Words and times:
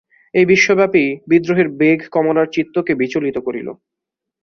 এই 0.33 0.45
বিশ্বব্যাপী, 0.45 1.05
বিদ্রোহের 1.27 1.67
বেগ 1.71 1.99
কমলার 2.11 2.47
চিত্তকে 2.51 2.93
বিচলিত 2.95 3.37
করিল। 3.37 3.67